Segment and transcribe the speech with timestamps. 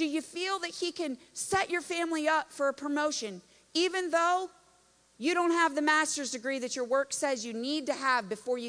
[0.00, 3.42] Do you feel that He can set your family up for a promotion,
[3.74, 4.48] even though
[5.18, 8.56] you don't have the master's degree that your work says you need to have before
[8.56, 8.68] you